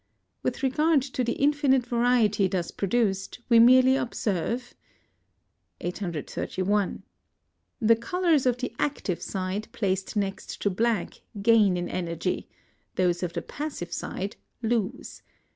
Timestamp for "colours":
7.95-8.47